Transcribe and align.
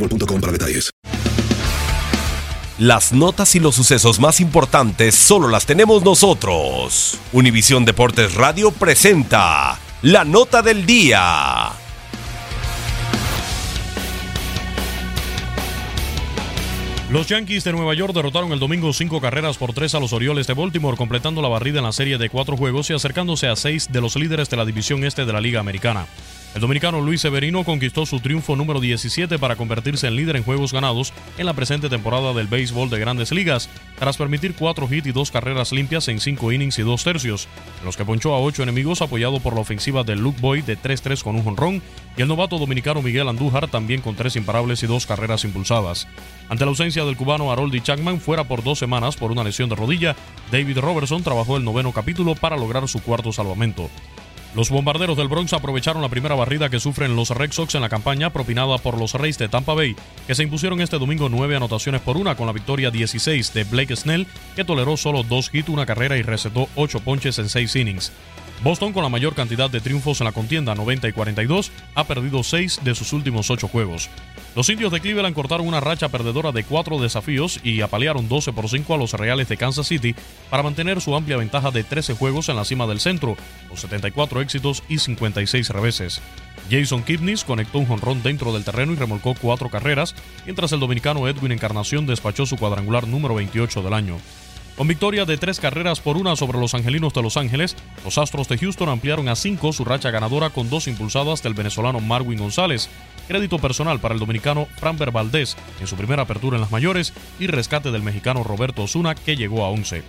boostmobile.com 0.00 0.40
para 0.40 0.52
detalles. 0.52 0.90
Las 2.78 3.12
notas 3.12 3.54
y 3.56 3.60
los 3.60 3.74
sucesos 3.74 4.20
más 4.20 4.40
importantes 4.40 5.14
solo 5.14 5.48
las 5.48 5.66
tenemos 5.66 6.02
nosotros. 6.02 7.18
Univisión 7.30 7.84
Deportes 7.84 8.34
Radio 8.34 8.70
presenta 8.70 9.78
la 10.00 10.24
nota 10.24 10.62
del 10.62 10.86
día. 10.86 11.72
Los 17.10 17.26
Yankees 17.26 17.64
de 17.64 17.72
Nueva 17.72 17.92
York 17.92 18.14
derrotaron 18.14 18.52
el 18.52 18.60
domingo 18.60 18.92
cinco 18.92 19.20
carreras 19.20 19.58
por 19.58 19.74
tres 19.74 19.94
a 19.96 20.00
los 20.00 20.12
Orioles 20.12 20.46
de 20.46 20.54
Baltimore, 20.54 20.96
completando 20.96 21.42
la 21.42 21.48
barrida 21.48 21.80
en 21.80 21.84
la 21.84 21.92
serie 21.92 22.18
de 22.18 22.30
cuatro 22.30 22.56
juegos 22.56 22.88
y 22.88 22.94
acercándose 22.94 23.48
a 23.48 23.56
seis 23.56 23.92
de 23.92 24.00
los 24.00 24.14
líderes 24.14 24.48
de 24.48 24.56
la 24.56 24.64
división 24.64 25.04
este 25.04 25.26
de 25.26 25.32
la 25.32 25.40
Liga 25.40 25.58
Americana. 25.58 26.06
El 26.52 26.60
dominicano 26.60 27.00
Luis 27.00 27.20
Severino 27.20 27.62
conquistó 27.62 28.06
su 28.06 28.18
triunfo 28.18 28.56
número 28.56 28.80
17 28.80 29.38
para 29.38 29.54
convertirse 29.54 30.08
en 30.08 30.16
líder 30.16 30.34
en 30.34 30.42
juegos 30.42 30.72
ganados 30.72 31.12
en 31.38 31.46
la 31.46 31.54
presente 31.54 31.88
temporada 31.88 32.32
del 32.32 32.48
béisbol 32.48 32.90
de 32.90 32.98
grandes 32.98 33.30
ligas, 33.30 33.68
tras 33.96 34.16
permitir 34.16 34.56
cuatro 34.56 34.88
hits 34.90 35.06
y 35.06 35.12
dos 35.12 35.30
carreras 35.30 35.70
limpias 35.70 36.08
en 36.08 36.18
cinco 36.18 36.50
innings 36.50 36.80
y 36.80 36.82
dos 36.82 37.04
tercios, 37.04 37.46
en 37.78 37.86
los 37.86 37.96
que 37.96 38.04
ponchó 38.04 38.34
a 38.34 38.40
ocho 38.40 38.64
enemigos 38.64 39.00
apoyado 39.00 39.38
por 39.38 39.54
la 39.54 39.60
ofensiva 39.60 40.02
de 40.02 40.16
Luke 40.16 40.40
Boyd 40.40 40.64
de 40.64 40.76
3-3 40.76 41.22
con 41.22 41.36
un 41.36 41.44
jonrón 41.44 41.82
y 42.16 42.22
el 42.22 42.26
novato 42.26 42.58
dominicano 42.58 43.00
Miguel 43.00 43.28
Andújar 43.28 43.68
también 43.68 44.00
con 44.00 44.16
tres 44.16 44.34
imparables 44.34 44.82
y 44.82 44.88
dos 44.88 45.06
carreras 45.06 45.44
impulsadas. 45.44 46.08
Ante 46.48 46.64
la 46.64 46.70
ausencia 46.70 47.04
del 47.04 47.16
cubano 47.16 47.52
Haroldi 47.52 47.80
Chapman 47.80 48.20
fuera 48.20 48.42
por 48.42 48.64
dos 48.64 48.80
semanas 48.80 49.14
por 49.14 49.30
una 49.30 49.44
lesión 49.44 49.68
de 49.68 49.76
rodilla, 49.76 50.16
David 50.50 50.78
Robertson 50.78 51.22
trabajó 51.22 51.56
el 51.56 51.64
noveno 51.64 51.92
capítulo 51.92 52.34
para 52.34 52.56
lograr 52.56 52.88
su 52.88 53.00
cuarto 53.00 53.32
salvamento. 53.32 53.88
Los 54.54 54.68
bombarderos 54.68 55.16
del 55.16 55.28
Bronx 55.28 55.52
aprovecharon 55.52 56.02
la 56.02 56.08
primera 56.08 56.34
barrida 56.34 56.68
que 56.68 56.80
sufren 56.80 57.14
los 57.14 57.30
Red 57.30 57.52
Sox 57.52 57.76
en 57.76 57.82
la 57.82 57.88
campaña 57.88 58.30
propinada 58.30 58.78
por 58.78 58.98
los 58.98 59.14
Reyes 59.14 59.38
de 59.38 59.48
Tampa 59.48 59.74
Bay, 59.74 59.94
que 60.26 60.34
se 60.34 60.42
impusieron 60.42 60.80
este 60.80 60.98
domingo 60.98 61.28
nueve 61.28 61.54
anotaciones 61.54 62.00
por 62.00 62.16
una 62.16 62.34
con 62.34 62.46
la 62.48 62.52
victoria 62.52 62.90
16 62.90 63.54
de 63.54 63.62
Blake 63.62 63.94
Snell, 63.94 64.26
que 64.56 64.64
toleró 64.64 64.96
solo 64.96 65.22
dos 65.22 65.50
hits, 65.52 65.68
una 65.68 65.86
carrera 65.86 66.16
y 66.16 66.22
recetó 66.22 66.68
ocho 66.74 66.98
ponches 66.98 67.38
en 67.38 67.48
seis 67.48 67.76
innings. 67.76 68.10
Boston, 68.62 68.92
con 68.92 69.02
la 69.02 69.08
mayor 69.08 69.34
cantidad 69.34 69.70
de 69.70 69.80
triunfos 69.80 70.20
en 70.20 70.26
la 70.26 70.32
contienda, 70.32 70.74
90 70.74 71.08
y 71.08 71.12
42, 71.12 71.72
ha 71.94 72.04
perdido 72.04 72.42
seis 72.42 72.78
de 72.84 72.94
sus 72.94 73.14
últimos 73.14 73.50
ocho 73.50 73.68
juegos. 73.68 74.10
Los 74.54 74.68
indios 74.68 74.92
de 74.92 75.00
Cleveland 75.00 75.34
cortaron 75.34 75.66
una 75.66 75.80
racha 75.80 76.10
perdedora 76.10 76.52
de 76.52 76.64
cuatro 76.64 76.98
desafíos 76.98 77.58
y 77.62 77.80
apalearon 77.80 78.28
12 78.28 78.52
por 78.52 78.68
5 78.68 78.94
a 78.94 78.98
los 78.98 79.14
Reales 79.14 79.48
de 79.48 79.56
Kansas 79.56 79.86
City 79.86 80.14
para 80.50 80.62
mantener 80.62 81.00
su 81.00 81.16
amplia 81.16 81.38
ventaja 81.38 81.70
de 81.70 81.84
13 81.84 82.14
juegos 82.14 82.50
en 82.50 82.56
la 82.56 82.66
cima 82.66 82.86
del 82.86 83.00
centro, 83.00 83.36
con 83.68 83.78
74 83.78 84.42
éxitos 84.42 84.82
y 84.88 84.98
56 84.98 85.70
reveses. 85.70 86.20
Jason 86.70 87.02
Kipnis 87.02 87.44
conectó 87.44 87.78
un 87.78 87.86
jonrón 87.86 88.22
dentro 88.22 88.52
del 88.52 88.64
terreno 88.64 88.92
y 88.92 88.96
remolcó 88.96 89.34
cuatro 89.40 89.70
carreras, 89.70 90.14
mientras 90.44 90.72
el 90.72 90.80
dominicano 90.80 91.26
Edwin 91.28 91.52
Encarnación 91.52 92.06
despachó 92.06 92.44
su 92.44 92.58
cuadrangular 92.58 93.08
número 93.08 93.34
28 93.36 93.82
del 93.82 93.94
año. 93.94 94.18
Con 94.76 94.88
victoria 94.88 95.26
de 95.26 95.36
tres 95.36 95.60
carreras 95.60 96.00
por 96.00 96.16
una 96.16 96.36
sobre 96.36 96.58
los 96.58 96.74
Angelinos 96.74 97.12
de 97.12 97.22
Los 97.22 97.36
Ángeles, 97.36 97.76
los 98.04 98.16
Astros 98.16 98.48
de 98.48 98.56
Houston 98.56 98.88
ampliaron 98.88 99.28
a 99.28 99.36
cinco 99.36 99.72
su 99.72 99.84
racha 99.84 100.10
ganadora 100.10 100.50
con 100.50 100.70
dos 100.70 100.88
impulsadas 100.88 101.42
del 101.42 101.54
venezolano 101.54 102.00
Marwin 102.00 102.38
González. 102.38 102.88
Crédito 103.28 103.58
personal 103.58 104.00
para 104.00 104.14
el 104.14 104.20
dominicano 104.20 104.66
Framber 104.76 105.10
Valdés 105.10 105.56
en 105.80 105.86
su 105.86 105.96
primera 105.96 106.22
apertura 106.22 106.56
en 106.56 106.62
las 106.62 106.72
mayores 106.72 107.12
y 107.38 107.46
rescate 107.46 107.90
del 107.90 108.02
mexicano 108.02 108.42
Roberto 108.42 108.82
Osuna 108.82 109.14
que 109.14 109.36
llegó 109.36 109.64
a 109.64 109.68
11. 109.68 110.02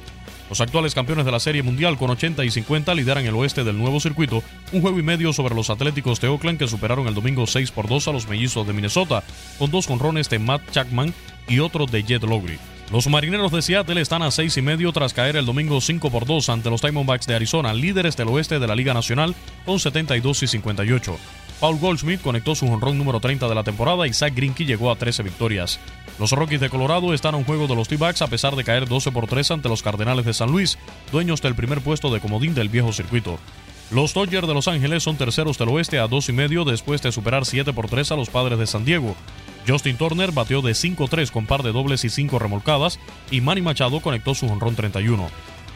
Los 0.52 0.60
actuales 0.60 0.94
campeones 0.94 1.26
de 1.26 1.32
la 1.32 1.40
Serie 1.40 1.64
Mundial 1.64 1.98
con 1.98 2.10
80 2.10 2.44
y 2.44 2.52
50 2.52 2.94
lideran 2.94 3.26
el 3.26 3.36
oeste 3.36 3.64
del 3.64 3.78
nuevo 3.78 4.02
circuito, 4.02 4.44
un 4.74 4.82
juego 4.82 5.00
y 5.00 5.04
medio 5.04 5.32
sobre 5.32 5.56
los 5.56 5.70
Atléticos 5.70 6.20
de 6.20 6.28
Oakland 6.28 6.60
que 6.60 6.68
superaron 6.68 7.08
el 7.08 7.14
domingo 7.14 7.48
6 7.48 7.72
por 7.72 7.88
2 7.88 8.10
a 8.10 8.12
los 8.12 8.28
mellizos 8.28 8.68
de 8.68 8.74
Minnesota, 8.74 9.24
con 9.58 9.72
dos 9.72 9.88
jonrones 9.88 10.30
de 10.30 10.40
Matt 10.40 10.70
Chapman 10.72 11.14
y 11.48 11.60
otro 11.60 11.86
de 11.86 12.04
Jet 12.04 12.24
Lowry. 12.24 12.60
Los 12.92 13.08
marineros 13.08 13.54
de 13.54 13.62
Seattle 13.62 14.02
están 14.02 14.22
a 14.22 14.32
seis 14.32 14.58
y 14.58 14.62
medio 14.62 14.92
tras 14.92 15.14
caer 15.14 15.38
el 15.38 15.46
domingo 15.46 15.80
5 15.80 16.12
por 16.12 16.26
2 16.26 16.50
ante 16.50 16.70
los 16.70 16.82
Diamondbacks 16.82 17.26
de 17.26 17.36
Arizona, 17.36 17.74
líderes 17.74 18.18
del 18.18 18.28
oeste 18.28 18.60
de 18.60 18.68
la 18.68 18.76
Liga 18.76 18.94
Nacional, 18.94 19.34
con 19.66 19.80
72 19.80 20.44
y 20.44 20.48
58. 20.48 21.18
Paul 21.62 21.80
Goldschmidt 21.80 22.22
conectó 22.22 22.54
su 22.54 22.68
jonrón 22.68 22.98
número 22.98 23.22
30 23.22 23.48
de 23.48 23.56
la 23.56 23.64
temporada 23.64 24.08
y 24.08 24.14
Zach 24.14 24.36
Greinke 24.36 24.66
llegó 24.66 24.92
a 24.92 24.98
13 24.98 25.24
victorias. 25.24 25.80
Los 26.20 26.34
Rockies 26.34 26.60
de 26.60 26.70
Colorado 26.70 27.14
están 27.14 27.34
a 27.34 27.38
un 27.38 27.46
juego 27.46 27.66
de 27.68 27.76
los 27.76 27.88
T-Backs 27.88 28.24
a 28.24 28.28
pesar 28.28 28.58
de 28.58 28.66
caer 28.66 28.90
12 28.90 29.14
por 29.14 29.26
3 29.26 29.52
ante 29.52 29.70
los 29.70 29.82
Cardenales 29.82 30.26
de 30.26 30.34
San 30.34 30.52
Luis, 30.52 30.78
dueños 31.14 31.42
del 31.42 31.56
primer 31.56 31.80
puesto 31.80 32.14
de 32.14 32.20
comodín 32.20 32.54
del 32.54 32.68
viejo 32.68 32.92
circuito. 32.92 33.40
Los 33.90 34.14
Dodgers 34.14 34.48
de 34.48 34.54
Los 34.54 34.68
Ángeles 34.68 35.04
son 35.04 35.16
terceros 35.16 35.58
del 35.58 35.70
oeste 35.70 35.98
a 35.98 36.08
dos 36.08 36.28
y 36.28 36.34
medio 36.34 36.66
después 36.66 37.02
de 37.02 37.14
superar 37.14 37.46
7 37.46 37.72
por 37.72 37.88
3 37.88 38.12
a 38.12 38.16
los 38.18 38.30
Padres 38.30 38.60
de 38.60 38.68
San 38.68 38.84
Diego. 38.84 39.16
Justin 39.68 39.98
Turner 39.98 40.32
batió 40.32 40.62
de 40.62 40.72
5-3 40.72 41.32
con 41.32 41.46
par 41.46 41.64
de 41.64 41.72
dobles 41.72 42.04
y 42.06 42.10
5 42.10 42.40
remolcadas 42.40 43.00
y 43.30 43.42
Manny 43.42 43.62
Machado 43.62 44.00
conectó 44.00 44.36
su 44.36 44.48
jonrón 44.48 44.76
31. 44.76 45.30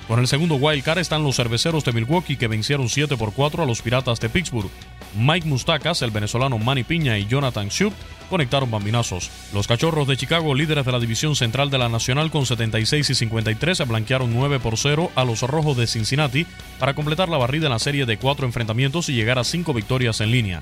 Con 0.07 0.19
el 0.19 0.27
segundo 0.27 0.55
wild 0.55 0.83
card 0.83 0.99
están 0.99 1.23
los 1.23 1.35
cerveceros 1.35 1.83
de 1.83 1.91
Milwaukee 1.91 2.37
que 2.37 2.47
vencieron 2.47 2.89
7 2.89 3.17
por 3.17 3.33
4 3.33 3.63
a 3.63 3.65
los 3.65 3.81
Piratas 3.81 4.19
de 4.19 4.29
Pittsburgh. 4.29 4.69
Mike 5.17 5.47
Mustacas, 5.47 6.03
el 6.03 6.11
venezolano 6.11 6.59
Manny 6.59 6.83
Piña 6.83 7.17
y 7.17 7.25
Jonathan 7.25 7.69
Shoup 7.69 7.93
conectaron 8.29 8.69
bambinazos. 8.69 9.31
Los 9.51 9.67
Cachorros 9.67 10.07
de 10.07 10.17
Chicago, 10.17 10.53
líderes 10.53 10.85
de 10.85 10.91
la 10.91 10.99
división 10.99 11.35
central 11.35 11.71
de 11.71 11.79
la 11.79 11.89
Nacional 11.89 12.29
con 12.29 12.45
76 12.45 13.09
y 13.09 13.15
53, 13.15 13.77
se 13.77 13.83
blanquearon 13.85 14.31
9 14.31 14.59
por 14.59 14.77
0 14.77 15.11
a 15.15 15.25
los 15.25 15.41
Rojos 15.41 15.75
de 15.75 15.87
Cincinnati 15.87 16.45
para 16.79 16.93
completar 16.93 17.29
la 17.29 17.37
barrida 17.37 17.65
en 17.65 17.71
la 17.71 17.79
serie 17.79 18.05
de 18.05 18.17
cuatro 18.17 18.45
enfrentamientos 18.45 19.09
y 19.09 19.13
llegar 19.13 19.39
a 19.39 19.43
cinco 19.43 19.73
victorias 19.73 20.21
en 20.21 20.29
línea. 20.29 20.61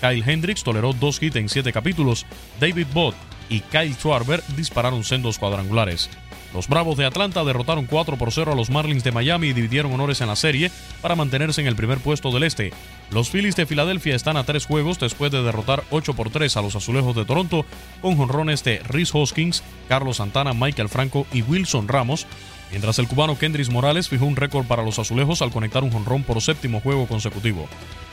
Kyle 0.00 0.22
Hendricks 0.24 0.64
toleró 0.64 0.92
dos 0.92 1.22
hits 1.22 1.36
en 1.36 1.48
siete 1.48 1.72
capítulos. 1.72 2.26
David 2.60 2.86
Bott 2.92 3.14
y 3.48 3.60
Kyle 3.60 3.94
Schwarber 3.94 4.42
dispararon 4.56 5.04
sendos 5.04 5.38
cuadrangulares. 5.38 6.10
Los 6.54 6.68
Bravos 6.68 6.96
de 6.96 7.04
Atlanta 7.04 7.42
derrotaron 7.42 7.86
4 7.86 8.16
por 8.16 8.30
0 8.30 8.52
a 8.52 8.54
los 8.54 8.70
Marlins 8.70 9.02
de 9.02 9.10
Miami 9.10 9.48
y 9.48 9.52
dividieron 9.52 9.92
honores 9.92 10.20
en 10.20 10.28
la 10.28 10.36
serie 10.36 10.70
para 11.02 11.16
mantenerse 11.16 11.60
en 11.60 11.66
el 11.66 11.74
primer 11.74 11.98
puesto 11.98 12.30
del 12.30 12.44
este. 12.44 12.72
Los 13.10 13.28
Phillies 13.28 13.56
de 13.56 13.66
Filadelfia 13.66 14.14
están 14.14 14.36
a 14.36 14.44
tres 14.44 14.64
juegos 14.64 15.00
después 15.00 15.32
de 15.32 15.42
derrotar 15.42 15.82
8 15.90 16.14
por 16.14 16.30
3 16.30 16.56
a 16.56 16.62
los 16.62 16.76
Azulejos 16.76 17.16
de 17.16 17.24
Toronto 17.24 17.66
con 18.00 18.16
jonrones 18.16 18.62
de 18.62 18.78
Rhys 18.78 19.12
Hoskins, 19.12 19.64
Carlos 19.88 20.18
Santana, 20.18 20.54
Michael 20.54 20.88
Franco 20.88 21.26
y 21.32 21.42
Wilson 21.42 21.88
Ramos, 21.88 22.24
mientras 22.70 23.00
el 23.00 23.08
cubano 23.08 23.36
Kendris 23.36 23.70
Morales 23.70 24.08
fijó 24.08 24.24
un 24.24 24.36
récord 24.36 24.64
para 24.64 24.84
los 24.84 25.00
azulejos 25.00 25.42
al 25.42 25.50
conectar 25.50 25.82
un 25.82 25.90
jonrón 25.90 26.22
por 26.22 26.40
séptimo 26.40 26.80
juego 26.80 27.08
consecutivo. 27.08 27.68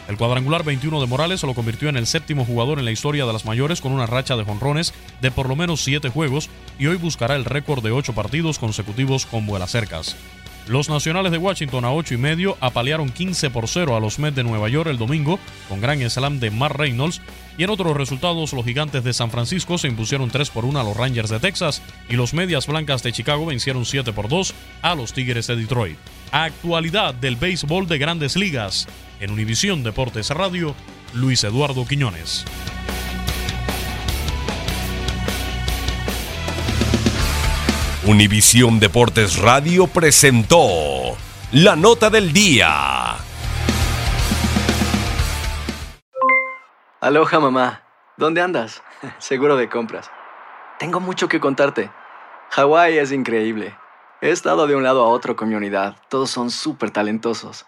El 0.08 0.18
cuadrangular 0.18 0.64
21 0.64 1.00
de 1.00 1.08
Morales 1.08 1.44
lo 1.44 1.54
convirtió 1.54 1.90
en 1.90 1.98
el 1.98 2.08
séptimo 2.08 2.46
jugador 2.46 2.80
en 2.80 2.86
la 2.86 2.92
historia 2.92 3.26
de 3.26 3.34
las 3.34 3.46
mayores 3.46 3.82
con 3.82 3.92
una 3.92 4.08
racha 4.08 4.36
de 4.36 4.44
jonrones 4.44 4.94
de 5.22 5.32
por 5.32 5.48
lo 5.48 5.56
menos 5.56 5.82
7 5.84 6.10
juegos 6.10 6.50
y 6.80 6.88
hoy 6.88 6.98
buscará 6.98 7.36
el 7.36 7.46
récord 7.46 7.84
de 7.84 7.92
8 7.92 8.14
partidos 8.14 8.60
consecutivos 8.60 9.26
con 9.26 9.48
cercas. 9.68 10.16
Los 10.68 10.90
nacionales 10.90 11.32
de 11.32 11.38
Washington 11.40 11.86
a 11.86 11.92
8 11.92 12.14
y 12.14 12.18
medio 12.18 12.56
apalearon 12.62 13.10
15 13.10 13.50
por 13.50 13.68
0 13.68 13.96
a 13.96 14.00
los 14.00 14.20
Mets 14.20 14.36
de 14.36 14.44
Nueva 14.44 14.70
York 14.70 14.90
el 14.90 14.98
domingo 14.98 15.40
con 15.68 15.82
gran 15.82 16.08
slam 16.10 16.40
de 16.40 16.52
Mark 16.52 16.78
Reynolds 16.78 17.20
y 17.58 17.64
en 17.64 17.72
otros 17.72 17.98
resultados 17.98 18.54
los 18.54 18.64
gigantes 18.64 19.04
de 19.04 19.14
San 19.14 19.32
Francisco 19.32 19.78
se 19.78 19.88
impusieron 19.88 20.30
3 20.30 20.50
por 20.52 20.66
1 20.66 20.80
a 20.80 20.84
los 20.84 20.96
Rangers 20.96 21.30
de 21.30 21.40
Texas 21.40 21.82
y 22.10 22.16
los 22.16 22.34
medias 22.34 22.68
blancas 22.68 23.02
de 23.02 23.12
Chicago 23.12 23.48
vencieron 23.48 23.86
7 23.86 24.14
por 24.14 24.30
2 24.30 24.54
a 24.84 24.96
los 24.96 25.14
Tigres 25.14 25.48
de 25.48 25.56
Detroit. 25.56 25.98
Actualidad 26.32 27.16
del 27.16 27.36
béisbol 27.38 27.88
de 27.88 27.98
grandes 27.98 28.36
ligas. 28.36 28.88
En 29.22 29.30
Univisión 29.30 29.84
Deportes 29.84 30.32
Radio, 30.32 30.74
Luis 31.14 31.44
Eduardo 31.44 31.86
Quiñones. 31.86 32.44
Univisión 38.08 38.80
Deportes 38.80 39.38
Radio 39.38 39.86
presentó 39.86 41.16
la 41.52 41.76
nota 41.76 42.10
del 42.10 42.34
día. 42.34 43.18
Aloha 47.00 47.40
mamá, 47.40 47.84
¿dónde 48.18 48.42
andas? 48.42 48.82
Seguro 49.20 49.56
de 49.56 49.70
compras. 49.70 50.10
Tengo 50.80 51.00
mucho 51.00 51.30
que 51.30 51.40
contarte. 51.40 51.92
Hawái 52.50 52.98
es 52.98 53.12
increíble. 53.12 53.78
He 54.20 54.32
estado 54.32 54.66
de 54.66 54.76
un 54.76 54.82
lado 54.82 55.04
a 55.04 55.10
otro 55.10 55.36
con 55.36 55.50
mi 55.50 55.54
unidad. 55.54 55.96
Todos 56.10 56.32
son 56.32 56.50
súper 56.50 56.90
talentosos. 56.90 57.68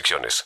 restricciones. 0.01 0.45